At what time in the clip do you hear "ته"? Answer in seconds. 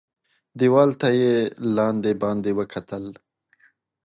1.01-1.07